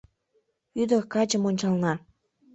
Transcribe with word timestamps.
Ӱдыр-качым 0.81 1.43
ончална. 1.49 1.93